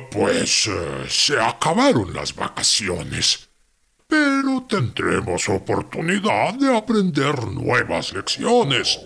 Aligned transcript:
Pues 0.00 0.68
eh, 0.68 1.04
se 1.08 1.38
acabaron 1.38 2.14
las 2.14 2.34
vacaciones, 2.34 3.50
pero 4.06 4.64
tendremos 4.66 5.46
oportunidad 5.50 6.54
de 6.54 6.74
aprender 6.74 7.46
nuevas 7.48 8.12
lecciones. 8.14 8.98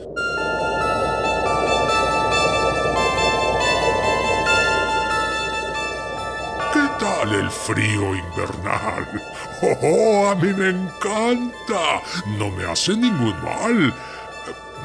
¿Qué 6.73 6.89
tal 7.01 7.35
el 7.35 7.51
frío 7.51 8.15
invernal? 8.15 9.23
¡Oh, 9.83 10.29
a 10.29 10.37
mí 10.37 10.53
me 10.53 10.69
encanta! 10.69 12.01
No 12.39 12.49
me 12.51 12.65
hace 12.65 12.97
ningún 12.97 13.35
mal. 13.43 13.93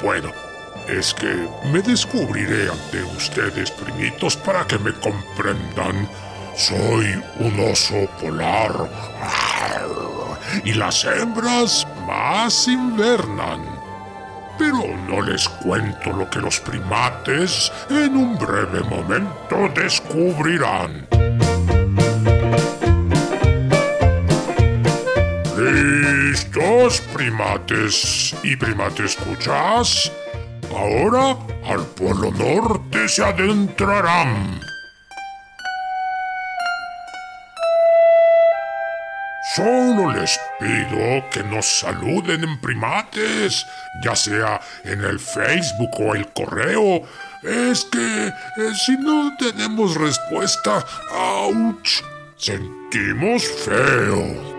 Bueno, 0.02 0.32
es 0.88 1.14
que 1.14 1.48
me 1.72 1.80
descubriré 1.82 2.68
ante 2.70 3.02
ustedes, 3.16 3.70
primitos, 3.70 4.36
para 4.36 4.66
que 4.66 4.78
me 4.78 4.92
comprendan. 4.94 6.08
Soy 6.56 7.22
un 7.38 7.60
oso 7.60 8.08
polar. 8.20 8.90
Y 10.64 10.74
las 10.74 11.04
hembras 11.04 11.86
más 12.06 12.68
invernan. 12.68 13.60
Pero 14.58 14.96
no 15.08 15.22
les 15.22 15.48
cuento 15.48 16.12
lo 16.12 16.28
que 16.28 16.40
los 16.40 16.60
primates 16.60 17.72
en 17.88 18.16
un 18.16 18.38
breve 18.38 18.80
momento 18.82 19.70
descubrirán. 19.74 21.06
¿Listos, 25.56 27.00
primates 27.12 28.34
y 28.42 28.56
primates 28.56 29.16
escuchas? 29.16 30.12
Ahora 30.76 31.36
al 31.66 31.86
Polo 31.94 32.30
Norte 32.32 33.08
se 33.08 33.24
adentrarán. 33.24 34.60
Solo 39.54 40.12
les 40.12 40.40
pido 40.58 41.28
que 41.30 41.42
nos 41.42 41.66
saluden 41.80 42.42
en 42.42 42.58
primates, 42.60 43.66
ya 44.02 44.16
sea 44.16 44.60
en 44.84 45.04
el 45.04 45.20
Facebook 45.20 45.90
o 46.00 46.14
el 46.14 46.32
correo. 46.32 47.02
Es 47.42 47.84
que 47.84 48.28
eh, 48.28 48.32
si 48.74 48.96
no 48.96 49.36
tenemos 49.36 49.96
respuesta, 49.96 50.82
¡ouch! 51.10 52.02
Sentimos 52.38 53.42
feo. 53.66 54.51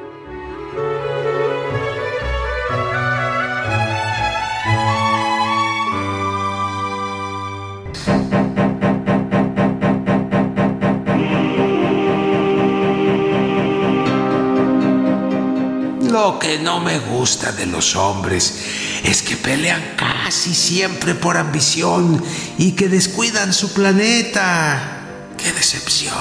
Lo 16.26 16.40
que 16.40 16.58
no 16.58 16.80
me 16.80 17.00
gusta 17.00 17.52
de 17.52 17.66
los 17.66 17.98
hombres 17.98 19.02
es 19.04 19.22
que 19.22 19.36
pelean 19.36 19.84
casi 19.98 20.56
siempre 20.56 21.16
por 21.16 21.36
ambición 21.36 22.24
y 22.58 22.72
que 22.72 22.88
descuidan 22.88 23.52
su 23.52 23.74
planeta. 23.74 25.02
¡Qué 25.38 25.52
decepción! 25.52 26.14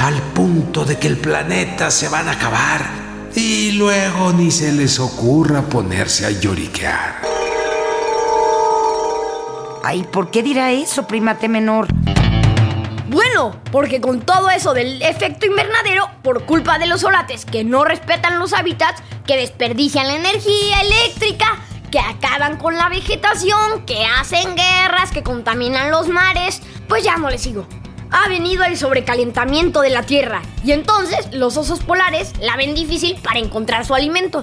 Al 0.00 0.20
punto 0.34 0.84
de 0.84 0.98
que 0.98 1.06
el 1.06 1.16
planeta 1.16 1.90
se 1.90 2.08
van 2.08 2.28
a 2.28 2.32
acabar 2.32 2.86
y 3.34 3.72
luego 3.72 4.34
ni 4.34 4.50
se 4.50 4.70
les 4.70 5.00
ocurra 5.00 5.62
ponerse 5.62 6.26
a 6.26 6.30
lloriquear. 6.32 7.22
Ay, 9.82 10.04
¿por 10.12 10.30
qué 10.30 10.42
dirá 10.42 10.72
eso, 10.72 11.06
primate 11.06 11.48
menor? 11.48 11.88
Bueno, 13.34 13.60
porque 13.72 14.00
con 14.00 14.20
todo 14.20 14.48
eso 14.48 14.74
del 14.74 15.02
efecto 15.02 15.46
invernadero, 15.46 16.08
por 16.22 16.46
culpa 16.46 16.78
de 16.78 16.86
los 16.86 17.00
solates 17.00 17.44
que 17.44 17.64
no 17.64 17.84
respetan 17.84 18.38
los 18.38 18.52
hábitats, 18.52 19.02
que 19.26 19.36
desperdician 19.36 20.06
la 20.06 20.14
energía 20.14 20.80
eléctrica, 20.80 21.58
que 21.90 21.98
acaban 21.98 22.58
con 22.58 22.76
la 22.76 22.88
vegetación, 22.88 23.84
que 23.86 24.06
hacen 24.06 24.54
guerras, 24.54 25.10
que 25.10 25.24
contaminan 25.24 25.90
los 25.90 26.06
mares, 26.06 26.62
pues 26.86 27.02
ya 27.02 27.16
no 27.16 27.28
les 27.28 27.42
sigo. 27.42 27.66
Ha 28.12 28.28
venido 28.28 28.62
el 28.62 28.78
sobrecalentamiento 28.78 29.80
de 29.80 29.90
la 29.90 30.04
Tierra 30.04 30.40
y 30.64 30.70
entonces 30.70 31.26
los 31.32 31.56
osos 31.56 31.80
polares 31.80 32.34
la 32.38 32.56
ven 32.56 32.72
difícil 32.72 33.20
para 33.20 33.40
encontrar 33.40 33.84
su 33.84 33.96
alimento. 33.96 34.42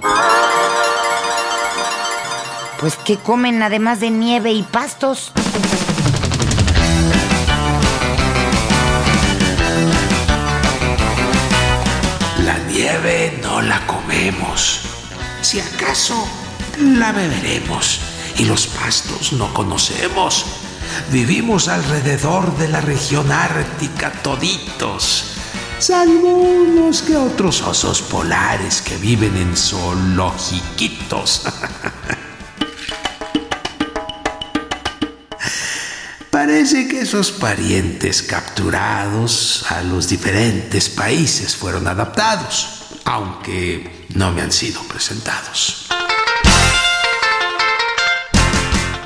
Pues 2.78 2.96
¿qué 2.96 3.16
comen 3.16 3.62
además 3.62 4.00
de 4.00 4.10
nieve 4.10 4.52
y 4.52 4.62
pastos? 4.64 5.32
Si 15.40 15.58
acaso 15.58 16.14
la 16.78 17.10
beberemos. 17.10 18.00
Y 18.38 18.44
los 18.44 18.68
pastos 18.68 19.32
no 19.32 19.52
conocemos. 19.52 20.46
Vivimos 21.10 21.66
alrededor 21.66 22.56
de 22.56 22.68
la 22.68 22.80
región 22.80 23.32
ártica 23.32 24.12
toditos. 24.22 25.24
Salvo 25.80 26.34
unos 26.34 27.02
que 27.02 27.16
otros 27.16 27.62
osos 27.62 28.00
polares 28.02 28.80
que 28.80 28.96
viven 28.96 29.36
en 29.36 29.56
zoologiquitos. 29.56 31.42
Parece 36.30 36.86
que 36.86 37.00
esos 37.00 37.32
parientes 37.32 38.22
capturados 38.22 39.64
a 39.68 39.82
los 39.82 40.08
diferentes 40.08 40.88
países 40.88 41.56
fueron 41.56 41.88
adaptados, 41.88 42.81
aunque 43.04 44.06
no 44.14 44.30
me 44.32 44.42
han 44.42 44.52
sido 44.52 44.82
presentados. 44.82 45.86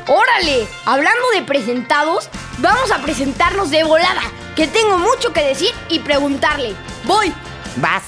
¡Órale! 0.06 0.66
Hablando 0.84 1.30
de 1.34 1.42
presentados, 1.42 2.28
vamos 2.58 2.90
a 2.92 3.02
presentarnos 3.02 3.70
de 3.70 3.84
volada, 3.84 4.22
que 4.54 4.66
tengo 4.66 4.98
mucho 4.98 5.32
que 5.32 5.42
decir 5.42 5.70
y 5.88 5.98
preguntarle. 6.00 6.74
¡Voy! 7.04 7.32
Vas. 7.76 8.04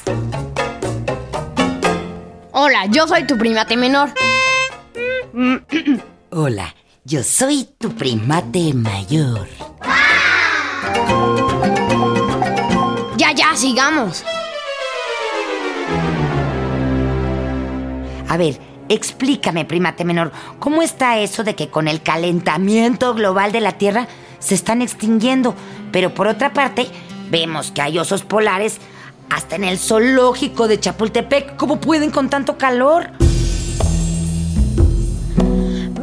Hola, 2.53 2.87
yo 2.87 3.07
soy 3.07 3.27
tu 3.27 3.37
primate 3.37 3.77
menor. 3.77 4.11
Hola, 6.31 6.75
yo 7.05 7.23
soy 7.23 7.69
tu 7.79 7.95
primate 7.95 8.73
mayor. 8.75 9.49
Ya, 13.17 13.33
ya, 13.33 13.57
sigamos. 13.57 14.25
A 18.29 18.37
ver, 18.37 18.61
explícame, 18.89 19.65
primate 19.65 20.05
menor, 20.05 20.33
¿cómo 20.59 20.83
está 20.83 21.19
eso 21.19 21.45
de 21.45 21.55
que 21.55 21.69
con 21.69 21.89
el 21.89 22.03
calentamiento 22.03 23.15
global 23.15 23.53
de 23.53 23.61
la 23.61 23.73
Tierra 23.73 24.07
se 24.39 24.55
están 24.55 24.83
extinguiendo? 24.83 25.55
Pero 25.93 26.13
por 26.13 26.27
otra 26.27 26.53
parte, 26.53 26.89
vemos 27.31 27.71
que 27.71 27.81
hay 27.81 27.99
osos 27.99 28.23
polares 28.23 28.79
hasta 29.31 29.57
en 29.57 29.65
el 29.65 29.79
zoológico 29.79 30.69
de 30.69 30.79
Chapultepec. 30.79 31.57
¿Cómo 31.57 31.81
pueden 31.81 32.11
con 32.11 32.29
tanto 32.29 32.59
calor? 32.59 33.09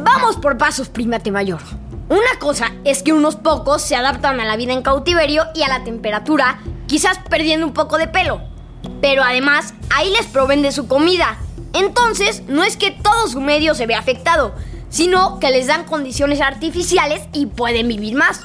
Vamos 0.02 0.36
por 0.36 0.58
pasos, 0.58 0.88
primate 0.88 1.30
mayor. 1.30 1.60
Una 2.08 2.38
cosa 2.40 2.72
es 2.84 3.02
que 3.02 3.12
unos 3.12 3.36
pocos 3.36 3.82
se 3.82 3.96
adaptan 3.96 4.40
a 4.40 4.44
la 4.44 4.56
vida 4.56 4.72
en 4.72 4.82
cautiverio 4.82 5.44
y 5.54 5.62
a 5.62 5.68
la 5.68 5.84
temperatura, 5.84 6.60
quizás 6.86 7.18
perdiendo 7.30 7.66
un 7.66 7.72
poco 7.72 7.98
de 7.98 8.08
pelo. 8.08 8.40
Pero 9.00 9.22
además, 9.22 9.74
ahí 9.94 10.10
les 10.10 10.26
proveen 10.26 10.62
de 10.62 10.72
su 10.72 10.86
comida. 10.86 11.36
Entonces, 11.76 12.42
no 12.48 12.64
es 12.64 12.78
que 12.78 12.90
todo 12.90 13.28
su 13.28 13.42
medio 13.42 13.74
se 13.74 13.86
vea 13.86 13.98
afectado, 13.98 14.54
sino 14.88 15.38
que 15.40 15.50
les 15.50 15.66
dan 15.66 15.84
condiciones 15.84 16.40
artificiales 16.40 17.20
y 17.34 17.46
pueden 17.46 17.86
vivir 17.86 18.14
más. 18.14 18.40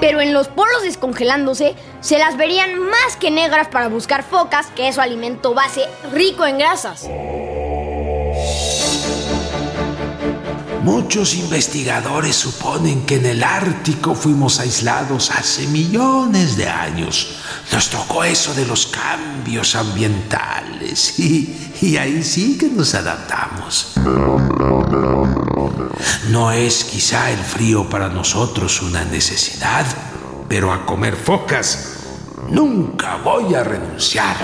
Pero 0.00 0.20
en 0.20 0.34
los 0.34 0.48
polos 0.48 0.82
descongelándose, 0.82 1.74
se 2.00 2.18
las 2.18 2.36
verían 2.36 2.78
más 2.78 3.16
que 3.18 3.30
negras 3.30 3.68
para 3.68 3.88
buscar 3.88 4.22
focas, 4.22 4.66
que 4.76 4.88
es 4.88 4.96
su 4.96 5.00
alimento 5.00 5.54
base 5.54 5.88
rico 6.12 6.44
en 6.44 6.58
grasas. 6.58 7.08
Muchos 10.86 11.34
investigadores 11.34 12.36
suponen 12.36 13.04
que 13.06 13.16
en 13.16 13.26
el 13.26 13.42
Ártico 13.42 14.14
fuimos 14.14 14.60
aislados 14.60 15.32
hace 15.32 15.66
millones 15.66 16.56
de 16.56 16.68
años. 16.68 17.40
Nos 17.72 17.90
tocó 17.90 18.22
eso 18.22 18.54
de 18.54 18.64
los 18.66 18.86
cambios 18.86 19.74
ambientales 19.74 21.18
y, 21.18 21.72
y 21.80 21.96
ahí 21.96 22.22
sí 22.22 22.56
que 22.56 22.68
nos 22.68 22.94
adaptamos. 22.94 23.94
No 26.30 26.52
es 26.52 26.84
quizá 26.84 27.32
el 27.32 27.40
frío 27.40 27.90
para 27.90 28.08
nosotros 28.08 28.80
una 28.80 29.04
necesidad, 29.04 29.84
pero 30.48 30.72
a 30.72 30.86
comer 30.86 31.16
focas 31.16 31.96
nunca 32.48 33.16
voy 33.24 33.56
a 33.56 33.64
renunciar. 33.64 34.36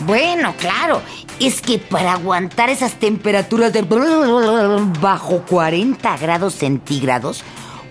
Bueno, 0.00 0.54
claro, 0.56 1.02
es 1.40 1.60
que 1.60 1.78
para 1.78 2.12
aguantar 2.12 2.70
esas 2.70 2.94
temperaturas 2.94 3.72
de 3.72 3.82
bajo 5.00 5.42
40 5.48 6.16
grados 6.16 6.54
centígrados, 6.54 7.44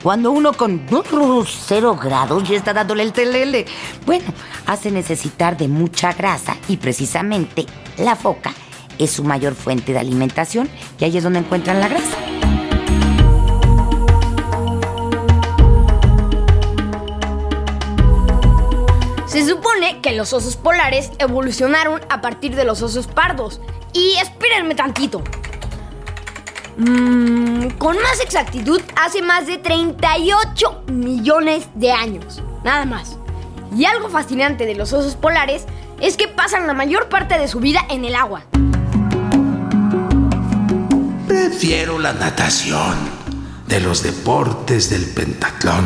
cuando 0.04 0.32
uno 0.32 0.54
con 0.54 0.82
0 0.90 2.00
grados 2.02 2.48
ya 2.48 2.56
está 2.56 2.74
dándole 2.74 3.04
el 3.04 3.14
telele, 3.14 3.66
bueno, 4.06 4.26
hace 4.66 4.92
necesitar 4.92 5.58
de 5.58 5.68
mucha 5.68 6.14
grasa 6.14 6.58
y 6.68 6.78
precisamente 6.78 7.66
la 7.98 8.16
foca 8.16 8.54
es 8.98 9.12
su 9.12 9.24
mayor 9.24 9.56
fuente 9.56 9.94
de 9.94 10.00
alimentación 10.00 10.70
y 11.00 11.06
ahí 11.06 11.18
es 11.18 11.24
donde 11.24 11.40
encuentran 11.40 11.80
la 11.80 11.88
grasa. 11.88 12.17
Que 20.02 20.14
los 20.14 20.34
osos 20.34 20.56
polares 20.56 21.12
evolucionaron 21.20 22.02
a 22.10 22.22
partir 22.22 22.56
de 22.56 22.66
los 22.66 22.82
osos 22.82 23.08
pardos. 23.08 23.62
Y 23.94 24.16
espérenme 24.22 24.76
tantito. 24.76 25.24
Mm, 26.78 27.70
con 27.78 27.96
más 27.98 28.20
exactitud, 28.22 28.82
hace 28.96 29.22
más 29.22 29.48
de 29.48 29.58
38 29.58 30.84
millones 30.88 31.68
de 31.76 31.92
años. 31.92 32.42
Nada 32.64 32.86
más. 32.86 33.18
Y 33.76 33.86
algo 33.86 34.10
fascinante 34.10 34.66
de 34.66 34.76
los 34.76 34.94
osos 34.94 35.16
polares 35.16 35.66
es 36.00 36.18
que 36.18 36.28
pasan 36.28 36.68
la 36.68 36.74
mayor 36.74 37.10
parte 37.10 37.38
de 37.40 37.48
su 37.48 37.60
vida 37.60 37.82
en 37.90 38.06
el 38.06 38.16
agua. 38.16 38.44
Prefiero 41.28 41.98
la 42.00 42.14
natación 42.14 42.96
de 43.68 43.80
los 43.80 44.04
deportes 44.04 44.90
del 44.90 45.06
pentatlón. 45.06 45.86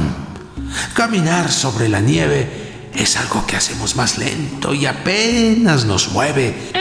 Caminar 0.93 1.51
sobre 1.51 1.89
la 1.89 1.99
nieve 1.99 2.70
es 2.95 3.17
algo 3.17 3.45
que 3.45 3.55
hacemos 3.55 3.95
más 3.95 4.17
lento 4.17 4.73
y 4.73 4.85
apenas 4.85 5.85
nos 5.85 6.09
mueve. 6.09 6.71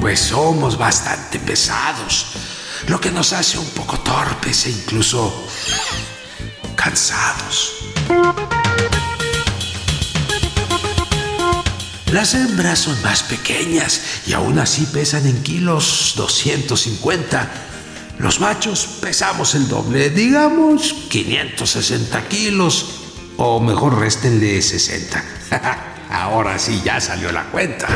Pues 0.00 0.20
somos 0.20 0.78
bastante 0.78 1.38
pesados, 1.38 2.32
lo 2.88 3.00
que 3.00 3.10
nos 3.10 3.32
hace 3.32 3.58
un 3.58 3.68
poco 3.70 3.98
torpes 4.00 4.66
e 4.66 4.70
incluso 4.70 5.48
cansados. 6.74 7.72
Las 12.12 12.34
hembras 12.34 12.78
son 12.78 13.02
más 13.02 13.24
pequeñas 13.24 14.00
y 14.26 14.32
aún 14.32 14.58
así 14.58 14.86
pesan 14.86 15.26
en 15.26 15.42
kilos 15.42 16.14
250 16.16 17.75
los 18.18 18.40
machos 18.40 18.86
pesamos 19.00 19.54
el 19.54 19.68
doble, 19.68 20.10
digamos 20.10 20.94
560 21.10 22.28
kilos, 22.28 23.02
o 23.36 23.60
mejor 23.60 23.98
réstenle 23.98 24.60
60. 24.62 25.24
Ahora 26.10 26.58
sí 26.58 26.80
ya 26.84 27.00
salió 27.00 27.30
la 27.32 27.44
cuenta. 27.44 27.88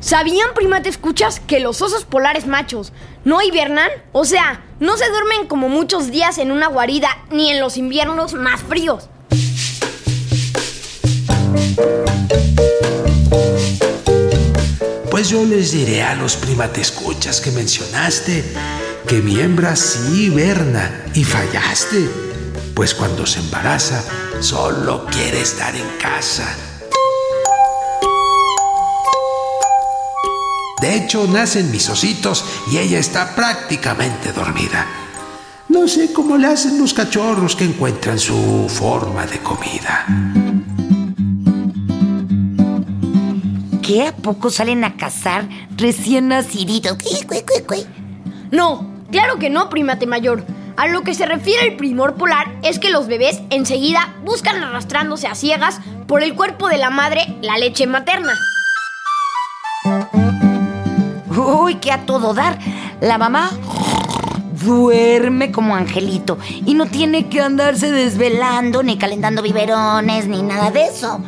¿Sabían, 0.00 0.54
prima, 0.54 0.82
te 0.82 0.88
escuchas, 0.88 1.40
que 1.40 1.60
los 1.60 1.82
osos 1.82 2.04
polares 2.04 2.46
machos 2.46 2.92
no 3.24 3.42
hibernan? 3.42 3.90
O 4.12 4.24
sea, 4.24 4.64
no 4.80 4.96
se 4.96 5.08
duermen 5.10 5.46
como 5.46 5.68
muchos 5.68 6.10
días 6.10 6.38
en 6.38 6.50
una 6.50 6.68
guarida, 6.68 7.10
ni 7.30 7.50
en 7.50 7.60
los 7.60 7.76
inviernos 7.76 8.32
más 8.32 8.62
fríos. 8.62 9.10
Pues 15.20 15.28
yo 15.28 15.44
les 15.44 15.72
diré 15.72 16.02
a 16.02 16.14
los 16.14 16.36
primatescuchas 16.36 17.42
que 17.42 17.50
mencionaste 17.50 18.42
que 19.06 19.20
mi 19.20 19.38
hembra 19.38 19.76
sí 19.76 20.24
hiberna 20.24 21.04
y 21.12 21.24
fallaste, 21.24 22.08
pues 22.74 22.94
cuando 22.94 23.26
se 23.26 23.40
embaraza 23.40 24.02
solo 24.40 25.04
quiere 25.04 25.42
estar 25.42 25.76
en 25.76 25.86
casa. 26.00 26.48
De 30.80 30.96
hecho, 30.96 31.26
nacen 31.26 31.70
mis 31.70 31.90
ositos 31.90 32.42
y 32.72 32.78
ella 32.78 32.98
está 32.98 33.34
prácticamente 33.36 34.32
dormida. 34.32 34.86
No 35.68 35.86
sé 35.86 36.14
cómo 36.14 36.38
le 36.38 36.46
hacen 36.46 36.78
los 36.78 36.94
cachorros 36.94 37.56
que 37.56 37.64
encuentran 37.64 38.18
su 38.18 38.70
forma 38.70 39.26
de 39.26 39.38
comida. 39.40 40.49
Qué 43.90 44.06
a 44.06 44.14
poco 44.14 44.50
salen 44.50 44.84
a 44.84 44.96
cazar 44.96 45.48
recién 45.76 46.28
naciditos? 46.28 46.96
No, 48.52 48.88
claro 49.10 49.40
que 49.40 49.50
no, 49.50 49.68
primate 49.68 50.06
mayor. 50.06 50.44
A 50.76 50.86
lo 50.86 51.02
que 51.02 51.12
se 51.12 51.26
refiere 51.26 51.66
el 51.66 51.76
primor 51.76 52.14
polar 52.14 52.56
es 52.62 52.78
que 52.78 52.90
los 52.90 53.08
bebés 53.08 53.40
enseguida 53.50 54.14
buscan 54.24 54.62
arrastrándose 54.62 55.26
a 55.26 55.34
ciegas 55.34 55.80
por 56.06 56.22
el 56.22 56.36
cuerpo 56.36 56.68
de 56.68 56.78
la 56.78 56.90
madre 56.90 57.36
la 57.42 57.58
leche 57.58 57.88
materna. 57.88 58.32
Uy, 61.36 61.74
qué 61.76 61.90
a 61.90 62.06
todo 62.06 62.32
dar. 62.32 62.60
La 63.00 63.18
mamá 63.18 63.50
duerme 64.64 65.50
como 65.50 65.74
angelito 65.74 66.38
y 66.64 66.74
no 66.74 66.86
tiene 66.86 67.28
que 67.28 67.40
andarse 67.40 67.90
desvelando, 67.90 68.84
ni 68.84 68.98
calentando 68.98 69.42
biberones, 69.42 70.28
ni 70.28 70.42
nada 70.42 70.70
de 70.70 70.84
eso. 70.84 71.20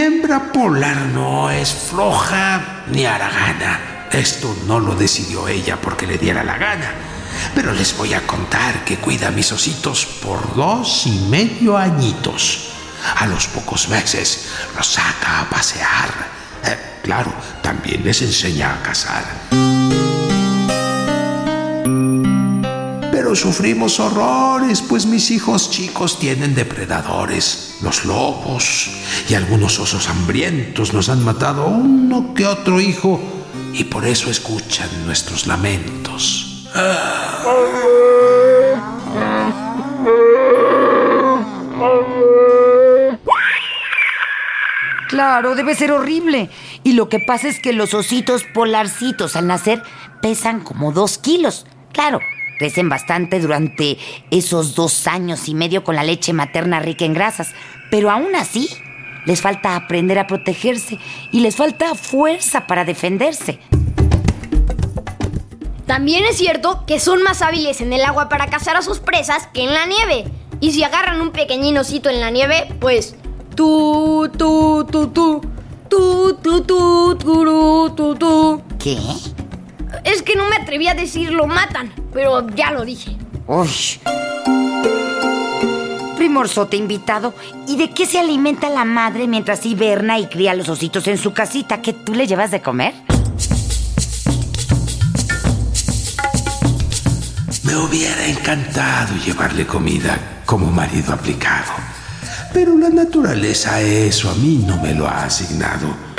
Hembra 0.00 0.52
polar 0.52 0.96
no 1.06 1.50
es 1.50 1.72
floja 1.72 2.84
ni 2.90 3.04
haragana. 3.04 4.08
Esto 4.10 4.56
no 4.66 4.80
lo 4.80 4.94
decidió 4.94 5.48
ella 5.48 5.76
porque 5.80 6.06
le 6.06 6.18
diera 6.18 6.44
la 6.44 6.56
gana. 6.56 6.92
Pero 7.54 7.72
les 7.72 7.96
voy 7.96 8.14
a 8.14 8.26
contar 8.26 8.84
que 8.84 8.98
cuida 8.98 9.28
a 9.28 9.30
mis 9.30 9.50
ositos 9.52 10.06
por 10.06 10.54
dos 10.54 11.06
y 11.06 11.12
medio 11.28 11.76
añitos. 11.76 12.70
A 13.16 13.26
los 13.26 13.46
pocos 13.48 13.88
meses 13.88 14.48
los 14.76 14.86
saca 14.86 15.40
a 15.40 15.50
pasear. 15.50 16.10
Eh, 16.64 17.00
claro, 17.02 17.32
también 17.62 18.04
les 18.04 18.22
enseña 18.22 18.74
a 18.74 18.82
cazar. 18.82 20.23
Sufrimos 23.34 24.00
horrores, 24.00 24.80
pues 24.80 25.06
mis 25.06 25.30
hijos 25.30 25.70
chicos 25.70 26.18
tienen 26.18 26.54
depredadores, 26.54 27.76
los 27.82 28.04
lobos, 28.04 28.90
y 29.28 29.34
algunos 29.34 29.78
osos 29.78 30.08
hambrientos 30.08 30.94
nos 30.94 31.08
han 31.08 31.24
matado 31.24 31.66
uno 31.66 32.32
que 32.34 32.46
otro 32.46 32.80
hijo, 32.80 33.20
y 33.72 33.84
por 33.84 34.06
eso 34.06 34.30
escuchan 34.30 34.88
nuestros 35.04 35.46
lamentos. 35.46 36.66
Claro, 45.08 45.54
debe 45.54 45.74
ser 45.74 45.92
horrible. 45.92 46.50
Y 46.82 46.94
lo 46.94 47.08
que 47.08 47.20
pasa 47.20 47.48
es 47.48 47.60
que 47.60 47.72
los 47.72 47.94
ositos 47.94 48.44
polarcitos 48.54 49.36
al 49.36 49.46
nacer 49.46 49.82
pesan 50.22 50.60
como 50.60 50.92
dos 50.92 51.18
kilos. 51.18 51.66
Claro, 51.92 52.18
Crecen 52.58 52.88
bastante 52.88 53.40
durante 53.40 53.98
esos 54.30 54.74
dos 54.74 55.06
años 55.06 55.48
y 55.48 55.54
medio 55.54 55.84
con 55.84 55.96
la 55.96 56.04
leche 56.04 56.32
materna 56.32 56.80
rica 56.80 57.04
en 57.04 57.14
grasas, 57.14 57.54
pero 57.90 58.10
aún 58.10 58.34
así 58.36 58.68
les 59.26 59.40
falta 59.40 59.76
aprender 59.76 60.18
a 60.18 60.26
protegerse 60.26 60.98
y 61.32 61.40
les 61.40 61.56
falta 61.56 61.94
fuerza 61.94 62.66
para 62.66 62.84
defenderse. 62.84 63.58
También 65.86 66.24
es 66.24 66.38
cierto 66.38 66.84
que 66.86 66.98
son 66.98 67.22
más 67.22 67.42
hábiles 67.42 67.80
en 67.80 67.92
el 67.92 68.02
agua 68.02 68.28
para 68.28 68.46
cazar 68.46 68.76
a 68.76 68.82
sus 68.82 69.00
presas 69.00 69.48
que 69.48 69.64
en 69.64 69.74
la 69.74 69.86
nieve. 69.86 70.24
Y 70.60 70.72
si 70.72 70.82
agarran 70.82 71.20
un 71.20 71.30
pequeñinocito 71.30 72.08
en 72.08 72.20
la 72.20 72.30
nieve, 72.30 72.68
pues 72.80 73.16
tú, 73.54 74.30
tú, 74.36 74.86
tú, 74.90 75.08
tú, 75.08 75.40
tú, 75.88 76.38
tú, 76.42 76.62
tú, 76.62 77.16
tú, 77.16 77.92
tú, 77.94 78.14
tú. 78.14 78.62
¿Qué? 78.78 78.98
Es 80.04 80.22
que 80.22 80.36
no 80.36 80.48
me 80.48 80.56
atreví 80.56 80.88
a 80.88 80.94
decir 80.94 81.32
lo 81.32 81.46
matan, 81.46 81.92
pero 82.14 82.46
ya 82.48 82.70
lo 82.70 82.84
dije. 82.84 83.16
Uy. 83.46 83.68
morsote 86.34 86.76
invitado. 86.76 87.34
¿Y 87.66 87.76
de 87.76 87.90
qué 87.90 88.06
se 88.06 88.18
alimenta 88.18 88.68
la 88.68 88.84
madre 88.84 89.26
mientras 89.26 89.64
hiberna 89.66 90.18
y 90.18 90.26
cría 90.26 90.54
los 90.54 90.68
ositos 90.68 91.06
en 91.06 91.16
su 91.18 91.32
casita? 91.32 91.80
¿Qué 91.80 91.92
tú 91.92 92.14
le 92.14 92.26
llevas 92.26 92.50
de 92.50 92.60
comer? 92.60 92.94
Me 97.62 97.76
hubiera 97.76 98.26
encantado 98.26 99.14
llevarle 99.24 99.66
comida 99.66 100.42
como 100.44 100.70
marido 100.70 101.12
aplicado. 101.12 101.72
Pero 102.52 102.76
la 102.76 102.90
naturaleza 102.90 103.80
eso 103.80 104.30
a 104.30 104.34
mí 104.34 104.64
no 104.66 104.76
me 104.80 104.94
lo 104.94 105.06
ha 105.08 105.24
asignado. 105.24 106.13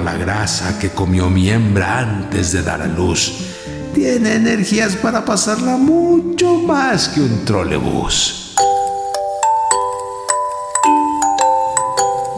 La 0.00 0.14
grasa 0.14 0.78
que 0.78 0.90
comió 0.90 1.28
mi 1.28 1.50
hembra 1.50 1.98
antes 1.98 2.52
de 2.52 2.62
dar 2.62 2.82
a 2.82 2.86
luz, 2.86 3.32
tiene 3.94 4.34
energías 4.34 4.96
para 4.96 5.24
pasarla 5.24 5.76
mucho 5.76 6.54
más 6.54 7.08
que 7.08 7.20
un 7.20 7.44
trolebús. 7.44 8.54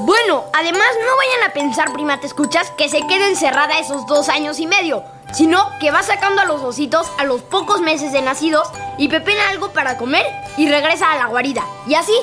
Bueno, 0.01 0.45
además 0.55 0.89
no 1.05 1.17
vayan 1.17 1.51
a 1.51 1.53
pensar, 1.53 1.93
prima, 1.93 2.21
te 2.21 2.27
escuchas, 2.27 2.71
que 2.79 2.89
se 2.89 3.01
quede 3.07 3.29
encerrada 3.29 3.79
esos 3.79 4.07
dos 4.07 4.29
años 4.29 4.61
y 4.61 4.67
medio, 4.67 5.03
sino 5.33 5.71
que 5.81 5.91
va 5.91 6.03
sacando 6.03 6.41
a 6.41 6.45
los 6.45 6.63
ositos 6.63 7.07
a 7.19 7.25
los 7.25 7.43
pocos 7.43 7.81
meses 7.81 8.13
de 8.13 8.23
nacidos 8.23 8.69
y 8.97 9.09
pepena 9.09 9.49
algo 9.51 9.73
para 9.73 9.99
comer 9.99 10.25
y 10.57 10.69
regresa 10.69 11.13
a 11.13 11.19
la 11.19 11.27
guarida. 11.27 11.65
Y 11.87 11.95
así. 11.95 12.15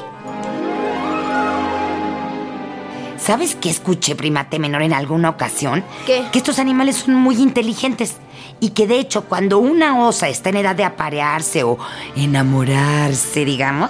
¿Sabes 3.26 3.56
qué 3.60 3.72
escuché, 3.72 4.16
primate 4.16 4.60
menor, 4.60 4.84
en 4.84 4.94
alguna 4.94 5.30
ocasión? 5.30 5.84
¿Qué? 6.06 6.26
Que 6.32 6.38
estos 6.38 6.60
animales 6.60 6.98
son 6.98 7.16
muy 7.16 7.42
inteligentes 7.42 8.18
y 8.60 8.70
que 8.70 8.86
de 8.86 9.00
hecho 9.00 9.24
cuando 9.24 9.58
una 9.58 10.06
osa 10.06 10.30
está 10.30 10.50
en 10.50 10.58
edad 10.58 10.76
de 10.76 10.84
aparearse 10.84 11.64
o 11.64 11.80
enamorarse, 12.16 13.44
digamos, 13.44 13.90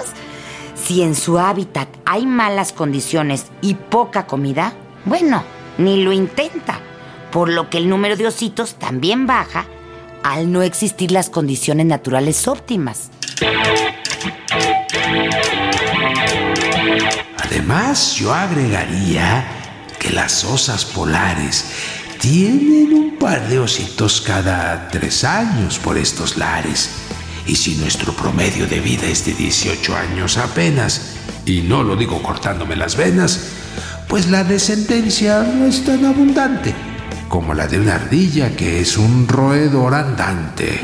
si 0.73 1.01
en 1.01 1.15
su 1.15 1.37
hábitat 1.37 1.89
hay 2.05 2.25
malas 2.25 2.71
condiciones 2.71 3.47
y 3.59 3.73
poca 3.73 4.25
comida, 4.25 4.73
bueno, 5.03 5.43
ni 5.77 6.01
lo 6.01 6.13
intenta, 6.13 6.79
por 7.33 7.49
lo 7.49 7.69
que 7.69 7.77
el 7.79 7.89
número 7.89 8.15
de 8.15 8.27
ositos 8.27 8.75
también 8.75 9.27
baja 9.27 9.65
al 10.23 10.49
no 10.49 10.61
existir 10.61 11.11
las 11.11 11.29
condiciones 11.29 11.87
naturales 11.87 12.47
óptimas. 12.47 13.11
Además, 17.67 18.13
yo 18.13 18.31
agregaría 18.31 19.43
que 19.97 20.11
las 20.11 20.43
osas 20.43 20.85
polares 20.85 21.65
tienen 22.19 22.93
un 22.93 23.17
par 23.17 23.49
de 23.49 23.57
ositos 23.57 24.21
cada 24.21 24.87
tres 24.89 25.23
años 25.23 25.79
por 25.79 25.97
estos 25.97 26.37
lares. 26.37 26.91
Y 27.47 27.55
si 27.55 27.73
nuestro 27.77 28.13
promedio 28.13 28.67
de 28.67 28.79
vida 28.81 29.07
es 29.07 29.25
de 29.25 29.33
18 29.33 29.97
años 29.97 30.37
apenas, 30.37 31.15
y 31.43 31.61
no 31.61 31.81
lo 31.81 31.95
digo 31.95 32.21
cortándome 32.21 32.75
las 32.75 32.95
venas, 32.97 33.47
pues 34.07 34.27
la 34.27 34.43
descendencia 34.43 35.41
no 35.41 35.65
es 35.65 35.83
tan 35.83 36.05
abundante 36.05 36.71
como 37.29 37.55
la 37.55 37.65
de 37.65 37.79
una 37.79 37.95
ardilla 37.95 38.55
que 38.55 38.81
es 38.81 38.95
un 38.95 39.27
roedor 39.27 39.95
andante. 39.95 40.81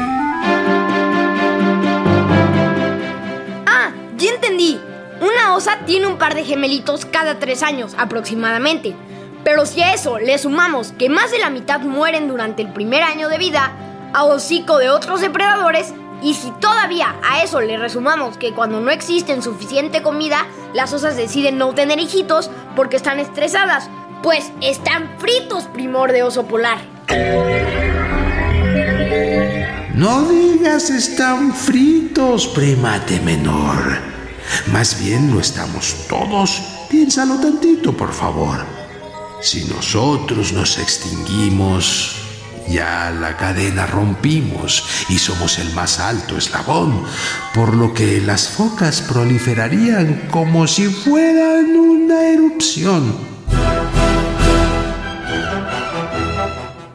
Tiene 5.86 6.08
un 6.08 6.18
par 6.18 6.36
de 6.36 6.46
gemelitos 6.46 7.06
cada 7.06 7.40
tres 7.40 7.64
años 7.64 7.96
aproximadamente. 7.98 8.96
Pero 9.44 9.66
si 9.66 9.82
a 9.82 9.94
eso 9.94 10.20
le 10.20 10.38
sumamos 10.38 10.92
que 10.94 11.10
más 11.10 11.32
de 11.32 11.40
la 11.40 11.50
mitad 11.50 11.82
mueren 11.82 12.28
durante 12.28 12.62
el 12.62 12.72
primer 12.72 13.04
año 13.04 13.28
de 13.28 13.38
vida, 13.38 13.72
a 14.14 14.24
hocico 14.24 14.78
de 14.78 14.90
otros 14.90 15.22
depredadores, 15.22 15.94
y 16.22 16.36
si 16.36 16.52
todavía 16.60 17.16
a 17.28 17.42
eso 17.44 17.62
le 17.62 17.78
resumamos 17.78 18.38
que 18.38 18.54
cuando 18.54 18.80
no 18.80 18.92
existe 18.92 19.42
suficiente 19.42 20.04
comida, 20.04 20.46
las 20.74 20.94
osas 20.94 21.18
deciden 21.18 21.58
no 21.58 21.74
tener 21.74 22.00
hijitos 22.00 22.52
porque 22.76 22.98
están 22.98 23.20
estresadas, 23.20 23.90
pues 24.22 24.52
están 24.62 25.10
fritos, 25.18 25.64
primor 25.66 26.12
de 26.12 26.22
oso 26.24 26.46
polar. 26.46 26.78
No 29.96 30.22
digas 30.30 30.90
están 30.90 31.54
fritos, 31.54 32.48
primate 32.48 33.20
menor. 33.22 34.21
Más 34.72 35.00
bien 35.00 35.32
lo 35.32 35.40
estamos 35.40 36.08
todos. 36.08 36.62
Piénsalo 36.90 37.36
tantito, 37.40 37.96
por 37.96 38.14
favor. 38.14 38.66
Si 39.42 39.66
nosotros 39.66 40.54
nos 40.54 40.78
extinguimos, 40.78 42.16
ya 42.68 43.12
la 43.12 43.36
cadena 43.38 43.86
rompimos 43.86 45.06
y 45.10 45.18
somos 45.18 45.58
el 45.60 45.74
más 45.74 46.00
alto 46.00 46.38
eslabón, 46.38 47.04
por 47.54 47.76
lo 47.76 47.94
que 47.94 48.22
las 48.22 48.50
focas 48.50 49.02
proliferarían 49.02 50.28
como 50.32 50.68
si 50.68 50.86
fueran 50.86 51.76
una 51.76 52.22
erupción. 52.30 53.16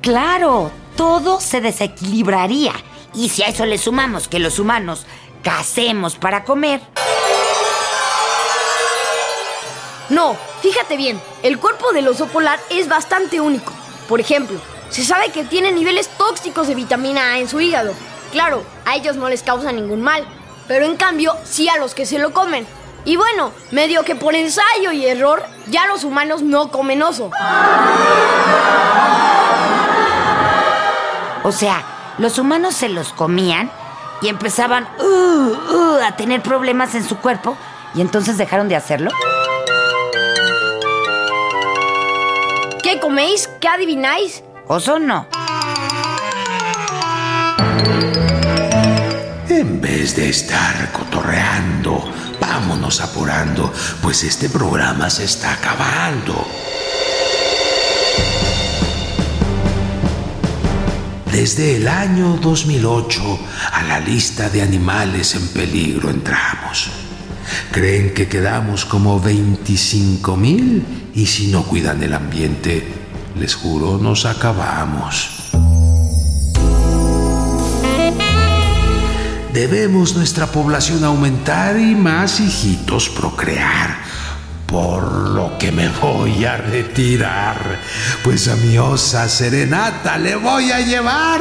Claro, 0.00 0.70
todo 0.96 1.40
se 1.40 1.60
desequilibraría. 1.60 2.72
Y 3.12 3.28
si 3.28 3.42
a 3.42 3.46
eso 3.46 3.66
le 3.66 3.76
sumamos 3.76 4.28
que 4.28 4.38
los 4.38 4.58
humanos 4.58 5.04
cacemos 5.42 6.16
para 6.16 6.44
comer, 6.44 6.80
No, 10.08 10.36
fíjate 10.62 10.96
bien, 10.96 11.20
el 11.42 11.58
cuerpo 11.58 11.92
del 11.92 12.06
oso 12.08 12.26
polar 12.26 12.60
es 12.70 12.88
bastante 12.88 13.40
único. 13.40 13.72
Por 14.08 14.20
ejemplo, 14.20 14.58
se 14.88 15.04
sabe 15.04 15.30
que 15.30 15.44
tiene 15.44 15.72
niveles 15.72 16.08
tóxicos 16.08 16.68
de 16.68 16.76
vitamina 16.76 17.32
A 17.32 17.38
en 17.38 17.48
su 17.48 17.60
hígado. 17.60 17.92
Claro, 18.30 18.62
a 18.84 18.94
ellos 18.94 19.16
no 19.16 19.28
les 19.28 19.42
causa 19.42 19.72
ningún 19.72 20.02
mal, 20.02 20.24
pero 20.68 20.84
en 20.84 20.96
cambio 20.96 21.36
sí 21.44 21.68
a 21.68 21.76
los 21.76 21.94
que 21.94 22.06
se 22.06 22.18
lo 22.18 22.32
comen. 22.32 22.66
Y 23.04 23.16
bueno, 23.16 23.52
medio 23.70 24.04
que 24.04 24.14
por 24.14 24.34
ensayo 24.34 24.92
y 24.92 25.06
error, 25.06 25.44
ya 25.66 25.86
los 25.86 26.04
humanos 26.04 26.42
no 26.42 26.70
comen 26.70 27.02
oso. 27.02 27.30
o 31.42 31.52
sea, 31.52 31.84
los 32.18 32.38
humanos 32.38 32.74
se 32.74 32.88
los 32.88 33.12
comían 33.12 33.70
y 34.20 34.28
empezaban 34.28 34.88
uh, 34.98 35.04
uh, 35.04 35.98
a 36.04 36.16
tener 36.16 36.42
problemas 36.42 36.96
en 36.96 37.04
su 37.04 37.18
cuerpo 37.18 37.56
y 37.94 38.00
entonces 38.00 38.36
dejaron 38.36 38.68
de 38.68 38.74
hacerlo. 38.74 39.10
¿Qué 42.86 43.00
coméis? 43.00 43.50
¿Qué 43.60 43.66
adivináis? 43.66 44.44
¿Oso 44.68 45.00
no? 45.00 45.26
En 49.48 49.80
vez 49.80 50.14
de 50.14 50.28
estar 50.28 50.92
cotorreando, 50.92 52.08
vámonos 52.40 53.00
apurando, 53.00 53.72
pues 54.00 54.22
este 54.22 54.48
programa 54.48 55.10
se 55.10 55.24
está 55.24 55.54
acabando. 55.54 56.46
Desde 61.32 61.78
el 61.78 61.88
año 61.88 62.38
2008 62.40 63.20
a 63.72 63.82
la 63.82 63.98
lista 63.98 64.48
de 64.48 64.62
animales 64.62 65.34
en 65.34 65.48
peligro 65.48 66.08
entramos. 66.08 67.05
Creen 67.70 68.14
que 68.14 68.28
quedamos 68.28 68.84
como 68.84 69.20
25 69.20 70.36
mil 70.36 70.82
y 71.14 71.26
si 71.26 71.48
no 71.48 71.62
cuidan 71.64 72.02
el 72.02 72.14
ambiente, 72.14 72.86
les 73.38 73.54
juro, 73.54 73.98
nos 73.98 74.24
acabamos. 74.24 75.36
Debemos 79.56 80.14
nuestra 80.14 80.46
población 80.46 81.02
aumentar 81.02 81.80
y 81.80 81.94
más 81.94 82.40
hijitos 82.40 83.08
procrear. 83.08 83.96
Por 84.66 85.30
lo 85.30 85.56
que 85.56 85.72
me 85.72 85.88
voy 85.88 86.44
a 86.44 86.58
retirar, 86.58 87.80
pues 88.22 88.48
a 88.48 88.56
mi 88.56 88.76
osa 88.76 89.26
serenata 89.30 90.18
le 90.18 90.36
voy 90.36 90.72
a 90.72 90.80
llevar. 90.80 91.40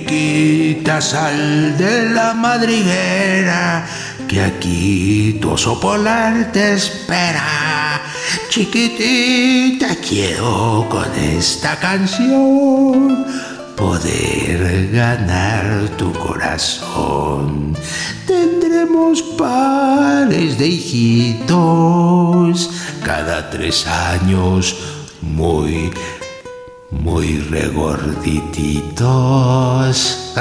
Chiquita 0.00 1.00
sal 1.00 1.76
de 1.76 2.10
la 2.10 2.32
madriguera, 2.32 3.86
que 4.26 4.40
aquí 4.40 5.38
tu 5.40 5.50
oso 5.50 5.78
polar 5.78 6.50
te 6.52 6.72
espera. 6.72 8.00
Chiquitita, 8.48 9.94
quiero 9.96 10.86
con 10.88 11.12
esta 11.14 11.76
canción 11.76 13.26
poder 13.76 14.90
ganar 14.90 15.90
tu 15.98 16.12
corazón. 16.12 17.76
Tendremos 18.26 19.22
pares 19.22 20.58
de 20.58 20.66
hijitos 20.66 22.70
cada 23.04 23.50
tres 23.50 23.86
años, 23.86 24.76
muy, 25.20 25.92
muy 26.90 27.38
regordititos. 27.38 30.34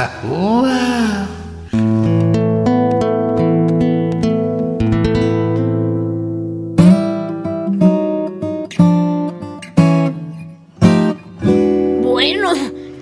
Bueno, 12.02 12.54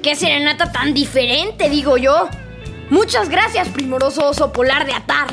qué 0.04 0.16
serenata 0.16 0.72
tan 0.72 0.94
diferente, 0.94 1.70
digo 1.70 1.98
yo. 1.98 2.30
Muchas 2.90 3.30
gracias, 3.30 3.68
primoroso 3.70 4.30
oso 4.30 4.52
polar 4.52 4.86
de 4.86 4.94
Atar. 4.94 5.28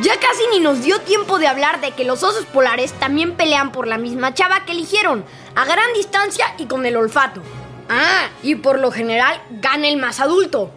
Ya 0.00 0.14
casi 0.14 0.42
ni 0.52 0.60
nos 0.60 0.82
dio 0.82 1.00
tiempo 1.00 1.40
de 1.40 1.48
hablar 1.48 1.80
de 1.80 1.90
que 1.90 2.04
los 2.04 2.22
osos 2.22 2.44
polares 2.46 2.92
también 2.92 3.34
pelean 3.34 3.72
por 3.72 3.88
la 3.88 3.98
misma 3.98 4.32
chava 4.32 4.64
que 4.64 4.70
eligieron, 4.70 5.24
a 5.56 5.64
gran 5.64 5.92
distancia 5.92 6.54
y 6.56 6.66
con 6.66 6.86
el 6.86 6.96
olfato. 6.96 7.42
Ah, 7.88 8.28
y 8.44 8.54
por 8.54 8.78
lo 8.78 8.92
general 8.92 9.42
gana 9.50 9.88
el 9.88 9.96
más 9.96 10.20
adulto. 10.20 10.70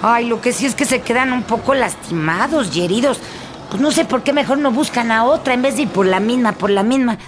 Ay, 0.00 0.28
lo 0.28 0.40
que 0.40 0.54
sí 0.54 0.64
es 0.64 0.74
que 0.74 0.86
se 0.86 1.02
quedan 1.02 1.34
un 1.34 1.42
poco 1.42 1.74
lastimados 1.74 2.74
y 2.74 2.86
heridos. 2.86 3.20
Pues 3.68 3.82
no 3.82 3.90
sé 3.90 4.06
por 4.06 4.22
qué 4.22 4.32
mejor 4.32 4.56
no 4.58 4.70
buscan 4.70 5.12
a 5.12 5.24
otra 5.24 5.52
en 5.52 5.60
vez 5.60 5.76
de 5.76 5.82
ir 5.82 5.88
por 5.88 6.06
la 6.06 6.20
misma, 6.20 6.52
por 6.52 6.70
la 6.70 6.82
misma. 6.82 7.18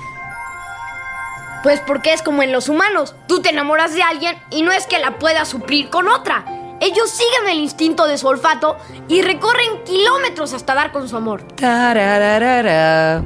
Pues 1.62 1.81
porque 1.81 2.12
es 2.12 2.23
como 2.23 2.43
en 2.43 2.53
los 2.53 2.69
humanos. 2.69 3.15
Tú 3.27 3.43
te 3.43 3.50
enamoras 3.50 3.95
de 3.95 4.03
alguien 4.03 4.37
y 4.50 4.62
no 4.62 4.73
es 4.73 4.87
que 4.87 4.99
la 4.99 5.19
puedas 5.19 5.49
suplir 5.49 5.91
con 5.91 6.09
otra. 6.09 6.45
Ellos 6.81 7.11
siguen 7.11 7.49
el 7.50 7.59
instinto 7.59 8.07
de 8.07 8.19
su 8.19 8.29
olfato 8.29 8.77
y 9.09 9.23
recorren 9.23 9.83
kilómetros 9.85 10.53
hasta 10.53 10.75
dar 10.75 10.93
con 10.93 11.09
su 11.09 11.17
amor. 11.17 11.43
Tarararara. 11.57 13.23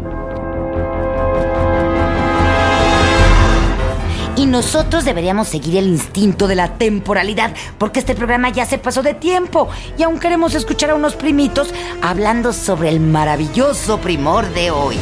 Y 4.37 4.47
nosotros 4.47 5.05
deberíamos 5.05 5.49
seguir 5.49 5.77
el 5.77 5.87
instinto 5.87 6.49
de 6.49 6.57
la 6.57 6.79
temporalidad, 6.79 7.55
porque 7.77 8.01
este 8.01 8.15
programa 8.15 8.49
ya 8.49 8.65
se 8.65 8.79
pasó 8.79 9.03
de 9.03 9.13
tiempo 9.13 9.69
y 9.99 10.03
aún 10.03 10.19
queremos 10.19 10.55
escuchar 10.55 10.91
a 10.91 10.95
unos 10.95 11.15
primitos 11.15 11.73
hablando 12.01 12.55
sobre 12.55 12.89
el 12.89 12.99
maravilloso 12.99 13.99
primor 13.99 14.49
de 14.55 14.71
hoy. 14.71 14.97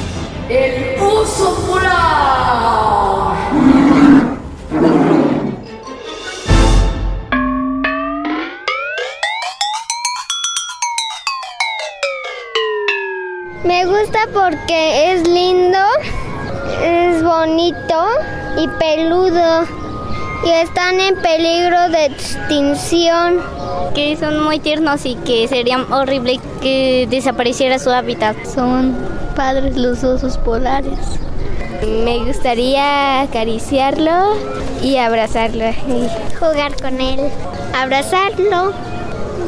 El 0.50 1.00
oso 1.00 1.54
polar. 1.64 3.36
Me 13.62 13.84
gusta 13.86 14.18
porque 14.34 15.12
es 15.12 15.28
lindo, 15.28 15.78
es 16.82 17.22
bonito 17.22 18.06
y 18.58 18.66
peludo. 18.80 19.68
Y 20.44 20.50
están 20.50 20.98
en 20.98 21.14
peligro 21.22 21.90
de 21.90 22.06
extinción. 22.06 23.40
que 23.94 24.16
son 24.16 24.42
muy 24.42 24.58
tiernos 24.58 25.06
y 25.06 25.14
que 25.14 25.46
sería 25.46 25.78
horrible 25.90 26.40
que 26.60 27.06
desapareciera 27.08 27.78
su 27.78 27.90
hábitat. 27.90 28.36
Son 28.46 29.19
padres 29.30 29.76
los 29.76 30.04
osos 30.04 30.36
polares. 30.38 30.98
Me 32.04 32.18
gustaría 32.24 33.22
acariciarlo 33.22 34.34
y 34.82 34.96
abrazarlo. 34.98 35.64
y 35.68 36.08
Jugar 36.38 36.80
con 36.80 37.00
él, 37.00 37.30
abrazarlo, 37.74 38.72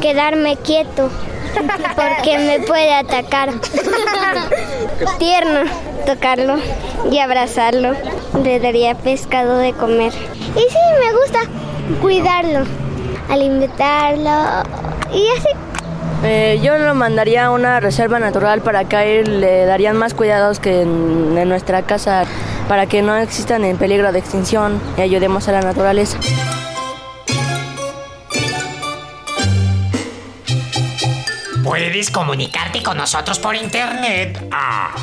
quedarme 0.01 0.55
quieto. 0.57 1.09
Porque 1.53 2.39
me 2.39 2.59
puede 2.61 2.93
atacar. 2.93 3.51
Tierno, 5.19 5.61
tocarlo 6.05 6.55
y 7.11 7.19
abrazarlo. 7.19 7.93
Le 8.43 8.59
daría 8.59 8.95
pescado 8.95 9.57
de 9.57 9.73
comer. 9.73 10.11
Y 10.55 10.71
sí, 10.71 10.79
me 10.99 11.13
gusta 11.19 11.39
cuidarlo, 12.01 12.65
alimentarlo 13.29 14.63
y 15.13 15.27
así. 15.37 15.72
Eh, 16.25 16.59
yo 16.63 16.77
lo 16.77 16.95
mandaría 16.95 17.45
a 17.45 17.51
una 17.51 17.79
reserva 17.81 18.17
natural 18.19 18.61
para 18.61 18.85
que 18.85 18.95
ahí 18.95 19.23
le 19.25 19.65
darían 19.65 19.97
más 19.97 20.13
cuidados 20.13 20.59
que 20.59 20.81
en, 20.81 21.37
en 21.37 21.49
nuestra 21.49 21.81
casa 21.83 22.25
para 22.67 22.85
que 22.85 23.01
no 23.01 23.17
existan 23.17 23.65
en 23.65 23.77
peligro 23.77 24.11
de 24.11 24.19
extinción 24.19 24.81
y 24.97 25.01
ayudemos 25.01 25.47
a 25.49 25.51
la 25.51 25.61
naturaleza. 25.61 26.17
Puedes 31.63 32.11
comunicarte 32.11 32.83
con 32.83 32.97
nosotros 32.97 33.39
por 33.39 33.55
internet. 33.55 34.47
Ah, 34.51 34.93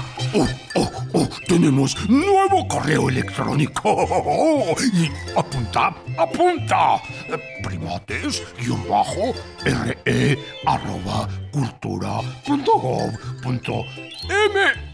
tenemos 1.61 1.94
nuevo 2.09 2.66
correo 2.66 3.11
electrónico. 3.11 3.94
Y 4.94 5.11
apunta, 5.37 5.94
apunta. 6.16 7.03
Primates, 7.62 8.42
guion 8.59 8.83
bajo, 8.88 9.35
re, 9.62 10.38
arroba, 10.64 11.29
cultura, 11.53 12.20
punto 12.46 12.73
gov, 12.79 13.11
punto 13.42 13.85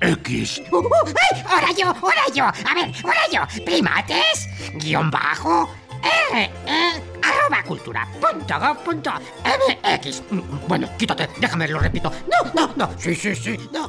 mx. 0.03 0.61
¡Ay! 0.61 1.45
¡Ahora 1.49 1.69
yo! 1.79 1.87
¡Ahora 1.87 2.25
yo! 2.35 2.45
A 2.45 2.75
ver, 2.75 2.93
ahora 3.05 3.21
yo. 3.33 3.65
Primates, 3.65 4.49
guion 4.75 5.09
bajo, 5.09 5.71
R, 6.33 6.51
E, 6.67 7.03
arroba 7.23 7.63
cultura, 7.63 8.09
punto 8.21 8.59
gov, 8.59 8.77
punto 8.79 9.13
MX. 9.45 10.23
Bueno, 10.67 10.89
quítate, 10.99 11.29
déjame, 11.39 11.69
lo 11.69 11.79
repito. 11.79 12.11
No, 12.27 12.51
no, 12.55 12.75
no. 12.75 12.91
Sí, 12.99 13.15
sí, 13.15 13.37
sí, 13.37 13.57
no. 13.73 13.89